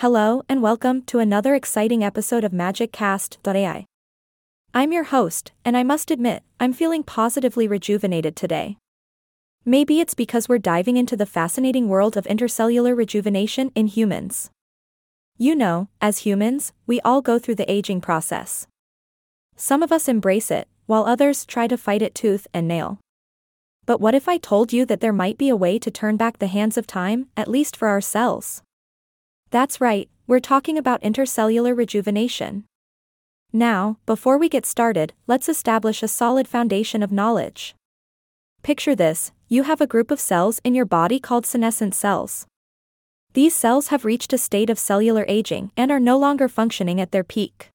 [0.00, 3.84] Hello and welcome to another exciting episode of MagicCast.ai.
[4.72, 8.76] I'm your host, and I must admit, I'm feeling positively rejuvenated today.
[9.64, 14.50] Maybe it's because we're diving into the fascinating world of intercellular rejuvenation in humans.
[15.36, 18.68] You know, as humans, we all go through the aging process.
[19.56, 23.00] Some of us embrace it, while others try to fight it tooth and nail.
[23.84, 26.38] But what if I told you that there might be a way to turn back
[26.38, 28.62] the hands of time, at least for our cells?
[29.50, 32.64] That's right, we're talking about intercellular rejuvenation.
[33.50, 37.74] Now, before we get started, let's establish a solid foundation of knowledge.
[38.62, 42.46] Picture this you have a group of cells in your body called senescent cells.
[43.32, 47.12] These cells have reached a state of cellular aging and are no longer functioning at
[47.12, 47.70] their peak.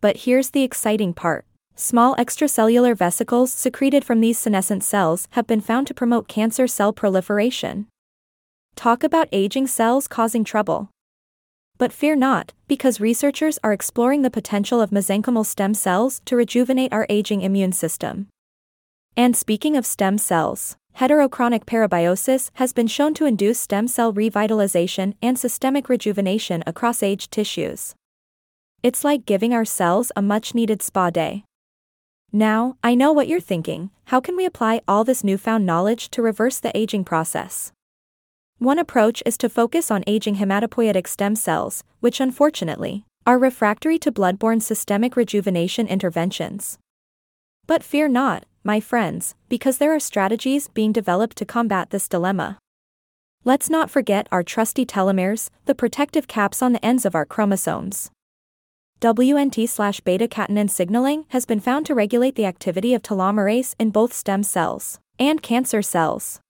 [0.00, 5.60] But here's the exciting part small extracellular vesicles secreted from these senescent cells have been
[5.60, 7.86] found to promote cancer cell proliferation.
[8.76, 10.90] Talk about aging cells causing trouble.
[11.78, 16.92] But fear not, because researchers are exploring the potential of mesenchymal stem cells to rejuvenate
[16.92, 18.28] our aging immune system.
[19.16, 25.14] And speaking of stem cells, heterochronic parabiosis has been shown to induce stem cell revitalization
[25.22, 27.94] and systemic rejuvenation across aged tissues.
[28.82, 31.44] It's like giving our cells a much needed spa day.
[32.32, 36.22] Now, I know what you're thinking how can we apply all this newfound knowledge to
[36.22, 37.72] reverse the aging process?
[38.60, 44.12] One approach is to focus on aging hematopoietic stem cells, which unfortunately are refractory to
[44.12, 46.78] blood-borne systemic rejuvenation interventions.
[47.66, 52.58] But fear not, my friends, because there are strategies being developed to combat this dilemma.
[53.44, 58.10] Let's not forget our trusty telomeres, the protective caps on the ends of our chromosomes.
[59.00, 63.88] WNT slash beta catenin signaling has been found to regulate the activity of telomerase in
[63.88, 66.40] both stem cells and cancer cells.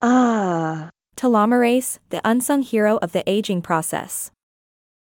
[0.00, 0.88] Ah.
[1.16, 4.30] Telomerase, the unsung hero of the aging process.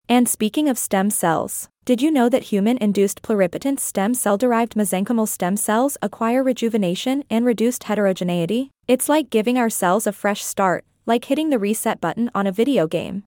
[0.08, 4.74] And speaking of stem cells, did you know that human induced pluripotent stem cell derived
[4.74, 8.70] mesenchymal stem cells acquire rejuvenation and reduced heterogeneity?
[8.86, 12.52] It's like giving our cells a fresh start, like hitting the reset button on a
[12.52, 13.24] video game.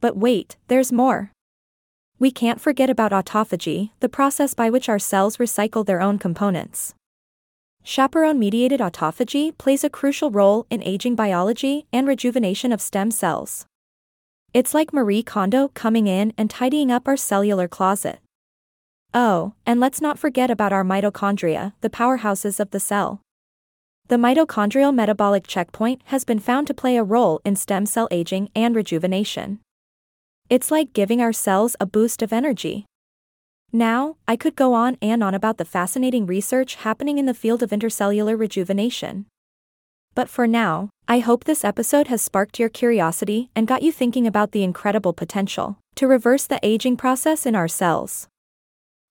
[0.00, 1.32] But wait, there's more.
[2.18, 6.94] We can't forget about autophagy, the process by which our cells recycle their own components.
[7.88, 13.64] Chaperone mediated autophagy plays a crucial role in aging biology and rejuvenation of stem cells.
[14.52, 18.18] It's like Marie Kondo coming in and tidying up our cellular closet.
[19.14, 23.20] Oh, and let's not forget about our mitochondria, the powerhouses of the cell.
[24.08, 28.50] The mitochondrial metabolic checkpoint has been found to play a role in stem cell aging
[28.56, 29.60] and rejuvenation.
[30.50, 32.84] It's like giving our cells a boost of energy.
[33.72, 37.62] Now, I could go on and on about the fascinating research happening in the field
[37.62, 39.26] of intercellular rejuvenation.
[40.14, 44.26] But for now, I hope this episode has sparked your curiosity and got you thinking
[44.26, 48.28] about the incredible potential to reverse the aging process in our cells.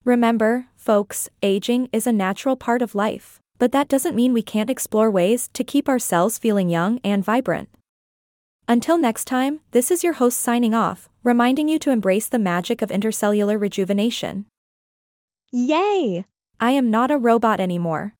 [0.04, 4.70] Remember, folks, aging is a natural part of life, but that doesn't mean we can't
[4.70, 7.68] explore ways to keep our cells feeling young and vibrant.
[8.68, 12.82] Until next time, this is your host signing off, reminding you to embrace the magic
[12.82, 14.46] of intercellular rejuvenation.
[15.52, 16.24] Yay!
[16.58, 18.16] I am not a robot anymore.